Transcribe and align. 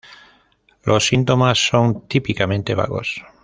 Los 0.83 1.05
síntomas 1.05 1.59
son 1.59 2.07
típicamente 2.07 2.73
vagos. 2.73 3.21